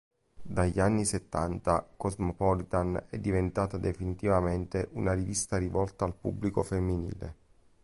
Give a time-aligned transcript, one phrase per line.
[0.41, 7.35] Dagli anni settanta "Cosmopolitan" è diventata definitivamente una rivista rivolta al pubblico femminile.